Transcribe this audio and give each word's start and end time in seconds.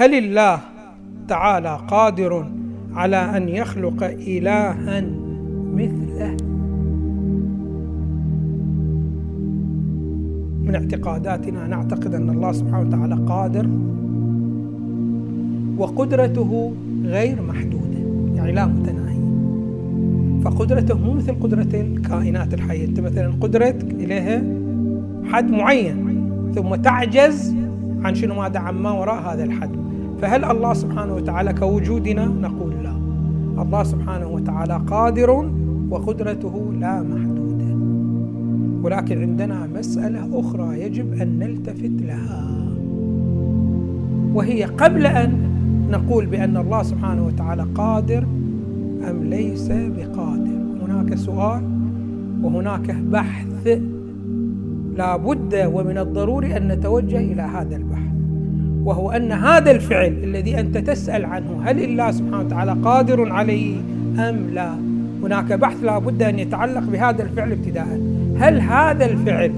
هل 0.00 0.14
الله 0.14 0.60
تعالى 1.28 1.80
قادر 1.88 2.46
على 2.94 3.16
أن 3.16 3.48
يخلق 3.48 4.04
الها 4.04 4.76
مثله؟ 5.74 6.36
من 10.64 10.74
اعتقاداتنا 10.74 11.66
نعتقد 11.66 12.14
أن 12.14 12.30
الله 12.30 12.52
سبحانه 12.52 12.88
وتعالى 12.88 13.14
قادر 13.14 13.68
وقدرته 15.78 16.72
غير 17.04 17.42
محدودة 17.42 17.98
يعني 18.34 18.52
لا 18.52 18.66
متناهية. 18.66 19.20
فقدرته 20.44 20.98
مو 20.98 21.12
مثل 21.12 21.40
قدرة 21.40 21.68
الكائنات 21.74 22.54
الحية. 22.54 22.84
أنت 22.84 23.00
مثلا 23.00 23.32
قدرتك 23.40 23.90
إليها 23.94 24.42
حد 25.24 25.50
معين 25.50 26.22
ثم 26.54 26.74
تعجز 26.74 27.54
عن 28.04 28.14
شنو 28.14 28.34
ماذا 28.34 28.60
ما 28.60 28.90
وراء 28.90 29.34
هذا 29.34 29.44
الحد. 29.44 29.89
فهل 30.20 30.44
الله 30.44 30.72
سبحانه 30.74 31.14
وتعالى 31.14 31.52
كوجودنا؟ 31.52 32.26
نقول 32.26 32.72
لا. 32.82 32.94
الله 33.62 33.82
سبحانه 33.82 34.28
وتعالى 34.28 34.80
قادر 34.86 35.50
وقدرته 35.90 36.72
لا 36.80 37.02
محدوده 37.02 37.70
ولكن 38.82 39.22
عندنا 39.22 39.66
مسألة 39.74 40.40
أخرى 40.40 40.80
يجب 40.80 41.12
أن 41.12 41.38
نلتفت 41.38 42.02
لها. 42.02 42.44
وهي 44.34 44.64
قبل 44.64 45.06
أن 45.06 45.30
نقول 45.90 46.26
بأن 46.26 46.56
الله 46.56 46.82
سبحانه 46.82 47.26
وتعالى 47.26 47.66
قادر 47.74 48.26
أم 49.10 49.24
ليس 49.24 49.68
بقادر. 49.68 50.60
هناك 50.82 51.14
سؤال 51.14 51.62
وهناك 52.42 52.90
بحث. 52.94 53.80
لا 54.96 55.16
بد 55.16 55.54
ومن 55.74 55.98
الضروري 55.98 56.56
أن 56.56 56.68
نتوجه 56.68 57.18
إلى 57.18 57.42
هذا 57.42 57.76
البحث. 57.76 58.09
وهو 58.84 59.10
أن 59.10 59.32
هذا 59.32 59.70
الفعل 59.70 60.12
الذي 60.24 60.60
أنت 60.60 60.78
تسأل 60.78 61.24
عنه 61.24 61.62
هل 61.64 61.84
الله 61.84 62.10
سبحانه 62.10 62.38
وتعالى 62.38 62.76
قادر 62.84 63.32
عليه 63.32 63.76
أم 64.18 64.36
لا؟ 64.52 64.74
هناك 65.22 65.52
بحث 65.52 65.84
لا 65.84 65.98
بد 65.98 66.22
أن 66.22 66.38
يتعلق 66.38 66.84
بهذا 66.92 67.22
الفعل 67.22 67.52
ابتداء. 67.52 68.00
هل 68.38 68.60
هذا 68.60 69.06
الفعل 69.06 69.52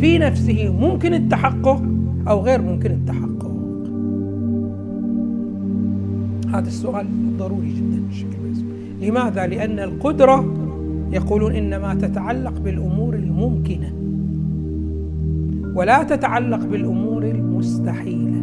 في 0.00 0.18
نفسه 0.18 0.76
ممكن 0.80 1.14
التحقق 1.14 1.82
أو 2.28 2.40
غير 2.40 2.62
ممكن 2.62 2.90
التحقق؟ 2.90 3.52
هذا 6.54 6.68
السؤال 6.68 7.06
ضروري 7.38 7.68
جدا 7.68 8.02
بشكل 8.10 8.42
لماذا؟ 9.00 9.46
لأن 9.46 9.78
القدرة 9.78 10.54
يقولون 11.12 11.54
إنما 11.54 11.94
تتعلق 11.94 12.58
بالأمور 12.60 13.14
الممكنة 13.14 13.92
ولا 15.74 16.02
تتعلق 16.02 16.64
بالأمور 16.64 17.22
المستحيلة. 17.24 18.41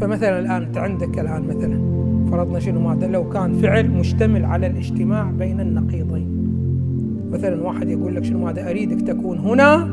فمثلا 0.00 0.38
الآن 0.38 0.62
أنت 0.62 0.78
عندك 0.78 1.18
الآن 1.18 1.42
مثلا 1.42 1.80
فرضنا 2.30 2.58
شنو 2.58 2.80
ماذا؟ 2.80 3.06
لو 3.06 3.28
كان 3.28 3.52
فعل 3.52 3.90
مشتمل 3.90 4.44
على 4.44 4.66
الاجتماع 4.66 5.30
بين 5.38 5.60
النقيضين. 5.60 6.28
مثلا 7.32 7.62
واحد 7.62 7.88
يقول 7.88 8.14
لك 8.14 8.24
شنو 8.24 8.44
ماذا؟ 8.44 8.70
أريدك 8.70 9.00
تكون 9.00 9.38
هنا 9.38 9.88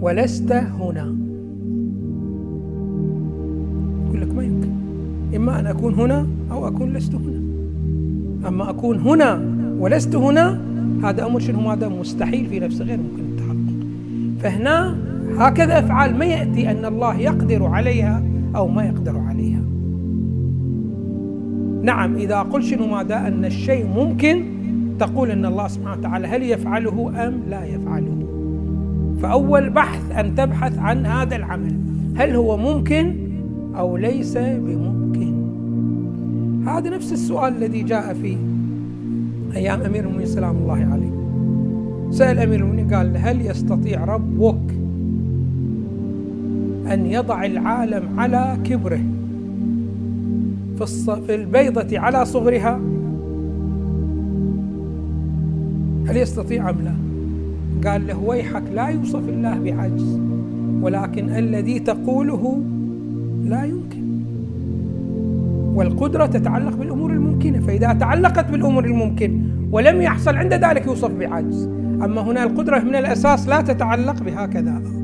ولست 0.00 0.52
هنا. 0.52 1.14
يقول 4.06 4.20
لك 4.20 4.34
ما 4.34 4.44
يمكن. 4.44 4.70
إما 5.36 5.60
أن 5.60 5.66
أكون 5.66 5.94
هنا 5.94 6.26
أو 6.50 6.68
أكون 6.68 6.92
لست 6.92 7.14
هنا. 7.14 7.40
أما 8.48 8.70
أكون 8.70 8.98
هنا 8.98 9.42
ولست 9.78 10.16
هنا 10.16 10.60
هذا 11.04 11.26
أمر 11.26 11.40
شنو 11.40 11.70
هذا 11.70 11.88
مستحيل 11.88 12.46
في 12.46 12.60
نفسه 12.60 12.84
غير 12.84 12.98
ممكن 12.98 13.22
التحقق. 13.22 13.86
فهنا 14.40 14.96
هكذا 15.38 15.78
أفعال 15.78 16.18
ما 16.18 16.24
يأتي 16.24 16.70
أن 16.70 16.84
الله 16.84 17.18
يقدر 17.18 17.64
عليها 17.66 18.22
أو 18.56 18.68
ما 18.68 18.84
يقدر 18.84 19.18
عليها. 19.18 19.60
نعم 21.82 22.16
إذا 22.16 22.38
قلت 22.38 22.64
شنو 22.64 22.86
ماذا؟ 22.86 23.26
أن 23.28 23.44
الشيء 23.44 23.86
ممكن 23.86 24.44
تقول 24.98 25.30
أن 25.30 25.46
الله 25.46 25.68
سبحانه 25.68 25.98
وتعالى 25.98 26.26
هل 26.26 26.42
يفعله 26.42 27.28
أم 27.28 27.40
لا 27.50 27.64
يفعله؟ 27.64 28.26
فأول 29.22 29.70
بحث 29.70 30.12
أن 30.12 30.34
تبحث 30.34 30.78
عن 30.78 31.06
هذا 31.06 31.36
العمل 31.36 31.76
هل 32.16 32.36
هو 32.36 32.56
ممكن 32.56 33.14
أو 33.76 33.96
ليس 33.96 34.38
بممكن؟ 34.38 35.34
هذا 36.66 36.90
نفس 36.90 37.12
السؤال 37.12 37.56
الذي 37.56 37.82
جاء 37.82 38.14
في 38.14 38.36
أيام 39.56 39.80
أمير 39.80 40.00
المؤمنين 40.00 40.26
سلام 40.26 40.56
الله 40.56 40.88
عليه. 40.92 41.10
سأل 42.10 42.38
أمير 42.38 42.60
المؤمنين 42.60 42.94
قال 42.94 43.16
هل 43.16 43.46
يستطيع 43.46 44.04
ربك 44.04 44.60
أن 46.90 47.06
يضع 47.06 47.44
العالم 47.44 48.20
على 48.20 48.56
كبره 48.64 49.00
في, 50.78 51.34
البيضة 51.34 51.98
على 51.98 52.24
صغرها. 52.24 52.80
هل 56.06 56.16
يستطيع 56.16 56.70
أم 56.70 56.76
لا؟ 56.84 56.94
قال 57.90 58.06
له 58.06 58.18
ويحك 58.18 58.62
لا 58.74 58.88
يوصف 58.88 59.28
الله 59.28 59.58
بعجز 59.58 60.20
ولكن 60.82 61.30
الذي 61.30 61.78
تقوله 61.78 62.62
لا 63.44 63.64
يمكن. 63.64 64.10
والقدرة 65.74 66.26
تتعلق 66.26 66.76
بالأمور 66.76 67.10
الممكنة 67.10 67.60
فإذا 67.60 67.92
تعلقت 67.92 68.50
بالأمور 68.50 68.84
الممكن 68.84 69.40
ولم 69.72 70.02
يحصل 70.02 70.36
عند 70.36 70.54
ذلك 70.54 70.86
يوصف 70.86 71.10
بعجز. 71.10 71.68
أما 72.04 72.20
هنا 72.20 72.42
القدرة 72.42 72.78
من 72.78 72.94
الأساس 72.94 73.48
لا 73.48 73.60
تتعلق 73.60 74.22
بهكذا. 74.22 74.99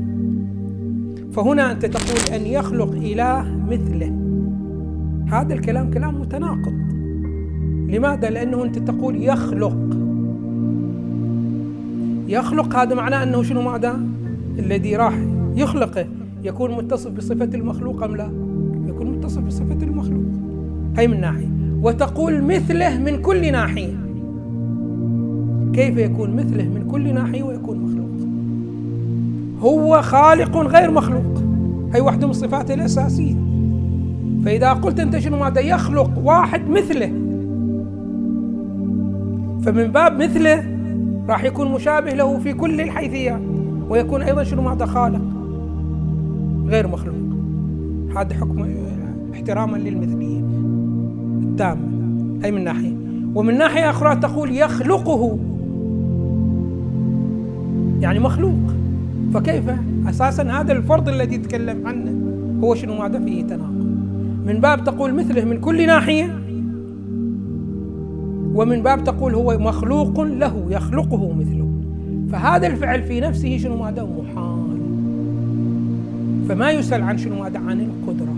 فهنا 1.31 1.71
أنت 1.71 1.85
تقول 1.85 2.41
أن 2.41 2.45
يخلق 2.45 2.91
إله 2.91 3.57
مثله. 3.69 4.13
هذا 5.31 5.53
الكلام 5.53 5.91
كلام 5.91 6.21
متناقض. 6.21 6.73
لماذا؟ 7.89 8.29
لأنه 8.29 8.63
أنت 8.63 8.79
تقول 8.79 9.23
يخلق. 9.23 9.77
يخلق 12.27 12.75
هذا 12.75 12.95
معناه 12.95 13.23
أنه 13.23 13.43
شنو 13.43 13.61
ماذا؟ 13.61 13.99
الذي 14.59 14.95
راح 14.95 15.19
يخلقه. 15.55 16.05
يكون 16.43 16.71
متصف 16.71 17.11
بصفة 17.11 17.49
المخلوق 17.53 18.03
أم 18.03 18.15
لا؟ 18.15 18.31
يكون 18.87 19.11
متصف 19.11 19.41
بصفة 19.41 19.77
المخلوق. 19.83 20.25
هي 20.97 21.07
من 21.07 21.21
ناحية. 21.21 21.49
وتقول 21.81 22.43
مثله 22.43 22.99
من 22.99 23.21
كل 23.21 23.51
ناحية. 23.51 23.93
كيف 25.73 25.97
يكون 25.97 26.35
مثله 26.35 26.63
من 26.63 26.87
كل 26.91 27.13
ناحية 27.13 27.43
ويكون 27.43 27.79
مخلوق؟ 27.79 28.06
هو 29.61 30.01
خالق 30.01 30.57
غير 30.57 30.91
مخلوق. 30.91 31.43
هي 31.93 32.01
واحدة 32.01 32.27
من 32.27 32.33
صفاته 32.33 32.73
الأساسية. 32.73 33.35
فإذا 34.45 34.73
قلت 34.73 34.99
أنت 34.99 35.17
شنو 35.17 35.37
ماذا 35.37 35.61
يخلق 35.61 36.11
واحد 36.23 36.69
مثله. 36.69 37.07
فمن 39.61 39.87
باب 39.87 40.23
مثله 40.23 40.63
راح 41.29 41.43
يكون 41.43 41.71
مشابه 41.71 42.11
له 42.11 42.37
في 42.37 42.53
كل 42.53 42.81
الحيثيات. 42.81 43.41
ويكون 43.89 44.21
أيضا 44.21 44.43
شنو 44.43 44.61
ماذا 44.61 44.85
خالق 44.85 45.21
غير 46.65 46.87
مخلوق. 46.87 47.15
هذا 48.17 48.33
حكم 48.33 48.65
احتراما 49.33 49.77
للمثلية 49.77 50.41
التامة. 51.43 51.97
أي 52.45 52.51
من 52.51 52.63
ناحية؟ 52.63 52.95
ومن 53.35 53.57
ناحية 53.57 53.89
أخرى 53.89 54.15
تقول 54.15 54.55
يخلقه. 54.55 55.37
يعني 57.99 58.19
مخلوق. 58.19 58.76
فكيف؟ 59.33 59.63
أساسا 60.09 60.43
هذا 60.43 60.73
الفرض 60.73 61.09
الذي 61.09 61.35
يتكلم 61.35 61.87
عنه 61.87 62.15
هو 62.63 62.75
شنو؟ 62.75 62.99
ماذا 62.99 63.19
فيه 63.19 63.43
تناقض؟ 63.43 63.97
من 64.45 64.59
باب 64.61 64.83
تقول 64.83 65.13
مثله 65.13 65.45
من 65.45 65.59
كل 65.59 65.87
ناحية 65.87 66.39
ومن 68.53 68.83
باب 68.83 69.03
تقول 69.03 69.35
هو 69.35 69.57
مخلوق 69.57 70.21
له 70.21 70.65
يخلقه 70.69 71.33
مثله. 71.33 71.67
فهذا 72.31 72.67
الفعل 72.67 73.03
في 73.03 73.19
نفسه 73.19 73.57
شنو؟ 73.57 73.77
ماذا؟ 73.83 74.07
محال. 74.17 74.77
فما 76.49 76.71
يسأل 76.71 77.03
عن 77.03 77.17
شنو؟ 77.17 77.43
ماذا؟ 77.43 77.59
عن 77.59 77.81
القدرة. 77.81 78.35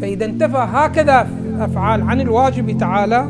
فإذا 0.00 0.24
انتفى 0.24 0.66
هكذا 0.72 1.28
أفعال 1.58 2.02
عن 2.02 2.20
الواجب 2.20 2.78
تعالى 2.78 3.28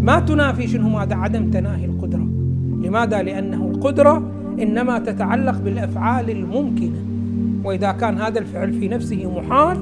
ما 0.00 0.20
تنافي 0.20 0.68
شنو؟ 0.68 0.88
ماذا؟ 0.88 1.14
عدم 1.14 1.50
تناهي 1.50 1.84
القدرة. 1.84 2.26
لماذا؟ 2.82 3.22
لأنه 3.22 3.70
القدرة 3.74 4.22
إنما 4.62 4.98
تتعلق 4.98 5.60
بالأفعال 5.60 6.30
الممكنة. 6.30 6.98
وإذا 7.64 7.92
كان 7.92 8.18
هذا 8.18 8.38
الفعل 8.38 8.72
في 8.72 8.88
نفسه 8.88 9.40
محال 9.40 9.76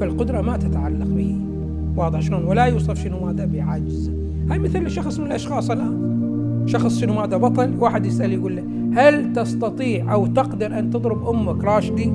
فالقدرة 0.00 0.40
ما 0.40 0.56
تتعلق 0.56 1.06
به. 1.06 1.40
واضح 1.96 2.20
شلون؟ 2.20 2.44
ولا 2.44 2.64
يوصف 2.64 3.02
شنو 3.02 3.26
ماذا 3.26 3.44
بعجز 3.44 4.10
هاي 4.50 4.58
مثل 4.58 4.90
شخص 4.90 5.18
من 5.18 5.26
الأشخاص 5.26 5.70
الآن. 5.70 6.08
شخص 6.66 6.98
شنو 6.98 7.14
ماذا 7.14 7.36
بطل؟ 7.36 7.74
واحد 7.78 8.06
يسأل 8.06 8.32
يقول 8.32 8.56
له 8.56 8.62
هل 8.94 9.32
تستطيع 9.32 10.12
أو 10.12 10.26
تقدر 10.26 10.78
أن 10.78 10.90
تضرب 10.90 11.28
أمك 11.28 11.64
راشدي؟ 11.64 12.10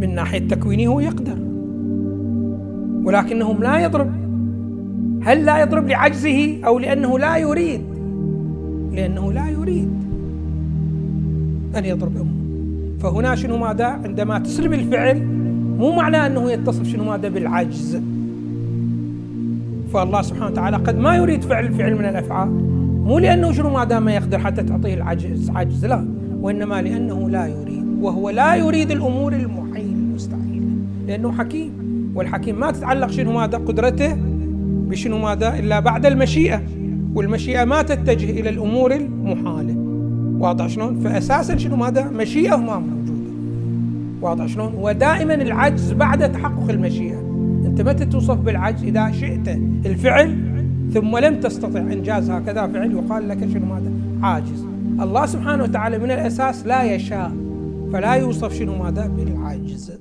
من 0.00 0.14
ناحية 0.14 0.48
تكوينه 0.48 0.92
هو 0.92 1.00
يقدر. 1.00 1.38
ولكنهم 3.04 3.62
لا 3.62 3.78
يضرب. 3.78 4.27
هل 5.22 5.44
لا 5.44 5.62
يضرب 5.62 5.88
لعجزه 5.88 6.64
أو 6.66 6.78
لأنه 6.78 7.18
لا 7.18 7.36
يريد؟ 7.36 7.80
لأنه 8.92 9.32
لا 9.32 9.48
يريد 9.48 9.90
أن 11.76 11.84
يضرب 11.84 12.16
أمه. 12.16 12.38
فهنا 13.00 13.34
شنو 13.34 13.56
ماذا؟ 13.56 13.86
عندما 13.86 14.38
تسلب 14.38 14.72
الفعل 14.72 15.22
مو 15.78 15.92
معناه 15.96 16.26
أنه 16.26 16.50
يتصف 16.50 16.88
شنو 16.88 17.04
ماذا؟ 17.04 17.28
بالعجز. 17.28 18.00
فالله 19.92 20.22
سبحانه 20.22 20.46
وتعالى 20.46 20.76
قد 20.76 20.98
ما 20.98 21.16
يريد 21.16 21.42
فعل 21.42 21.66
الفعل 21.66 21.94
من 21.94 22.04
الأفعال 22.04 22.48
مو 23.04 23.18
لأنه 23.18 23.52
شنو 23.52 23.70
ما 23.70 23.84
دام 23.84 24.04
ما 24.04 24.14
يقدر 24.14 24.38
حتى 24.38 24.62
تعطيه 24.62 24.94
العجز 24.94 25.50
عجز 25.50 25.84
لا. 25.86 26.08
وإنما 26.40 26.82
لأنه 26.82 27.30
لا 27.30 27.46
يريد 27.46 27.84
وهو 28.00 28.30
لا 28.30 28.54
يريد 28.54 28.90
الأمور 28.90 29.32
المحيلة 29.32 29.92
المستحيلة 29.92 30.66
لأنه 31.06 31.32
حكيم 31.32 31.72
والحكيم 32.14 32.60
ما 32.60 32.70
تتعلق 32.70 33.10
شنو 33.10 33.32
ماذا؟ 33.32 33.58
قدرته 33.58 34.16
بشنو 34.88 35.18
ماذا؟ 35.18 35.58
إلا 35.58 35.80
بعد 35.80 36.06
المشيئة. 36.06 36.62
والمشيئة 37.14 37.64
ما 37.64 37.82
تتجه 37.82 38.30
إلى 38.30 38.48
الأمور 38.48 38.94
المحالة. 38.94 39.74
واضح 40.38 40.66
شلون؟ 40.66 41.00
فأساسا 41.00 41.56
شنو 41.56 41.76
ماذا؟ 41.76 42.10
مشيئة 42.10 42.56
ما 42.56 42.78
موجودة. 42.78 43.30
واضح 44.20 44.46
شلون؟ 44.46 44.72
ودائما 44.78 45.34
العجز 45.34 45.92
بعد 45.92 46.32
تحقق 46.32 46.70
المشيئة. 46.70 47.18
أنت 47.66 47.80
متى 47.80 48.06
توصف 48.06 48.36
بالعجز؟ 48.36 48.82
إذا 48.82 49.12
شئت 49.12 49.48
الفعل 49.86 50.36
ثم 50.94 51.18
لم 51.18 51.40
تستطع. 51.40 51.80
إنجاز 51.80 52.30
هكذا 52.30 52.66
فعل 52.66 52.92
يقال 52.92 53.28
لك 53.28 53.38
شنو 53.52 53.66
ماذا؟ 53.66 53.90
عاجز. 54.22 54.66
الله 55.00 55.26
سبحانه 55.26 55.62
وتعالى 55.62 55.98
من 55.98 56.10
الأساس 56.10 56.66
لا 56.66 56.94
يشاء 56.94 57.32
فلا 57.92 58.14
يوصف 58.14 58.54
شنو 58.54 58.82
ماذا؟ 58.82 59.06
بالعجز. 59.06 59.98